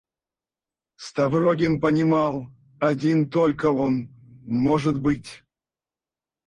[0.95, 2.47] Ставрогин понимал,
[2.79, 4.09] один только он,
[4.47, 5.43] может быть.